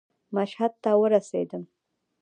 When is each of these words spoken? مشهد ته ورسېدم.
مشهد 0.35 0.73
ته 0.83 0.89
ورسېدم. 1.01 1.63